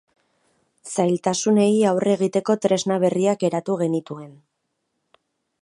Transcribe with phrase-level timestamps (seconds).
[1.01, 4.37] Zailtasunei aurre egiteko tresna berriak eratu genituen.